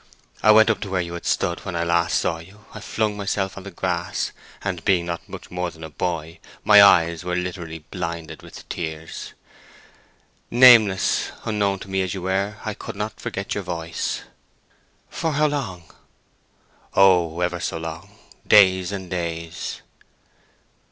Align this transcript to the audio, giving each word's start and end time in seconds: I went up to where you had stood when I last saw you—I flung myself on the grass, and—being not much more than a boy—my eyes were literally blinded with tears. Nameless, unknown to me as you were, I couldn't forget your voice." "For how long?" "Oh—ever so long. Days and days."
I 0.41 0.49
went 0.49 0.71
up 0.71 0.79
to 0.79 0.89
where 0.89 1.01
you 1.01 1.13
had 1.13 1.27
stood 1.27 1.59
when 1.63 1.75
I 1.75 1.83
last 1.83 2.17
saw 2.17 2.39
you—I 2.39 2.79
flung 2.79 3.15
myself 3.15 3.55
on 3.55 3.61
the 3.65 3.69
grass, 3.69 4.31
and—being 4.63 5.05
not 5.05 5.29
much 5.29 5.51
more 5.51 5.69
than 5.69 5.83
a 5.83 5.91
boy—my 5.91 6.81
eyes 6.81 7.23
were 7.23 7.35
literally 7.35 7.85
blinded 7.91 8.41
with 8.41 8.67
tears. 8.67 9.33
Nameless, 10.49 11.31
unknown 11.45 11.77
to 11.81 11.87
me 11.87 12.01
as 12.01 12.15
you 12.15 12.23
were, 12.23 12.57
I 12.65 12.73
couldn't 12.73 13.19
forget 13.19 13.53
your 13.53 13.63
voice." 13.63 14.21
"For 15.07 15.33
how 15.33 15.45
long?" 15.45 15.83
"Oh—ever 16.95 17.59
so 17.59 17.77
long. 17.77 18.17
Days 18.47 18.91
and 18.91 19.07
days." 19.07 19.83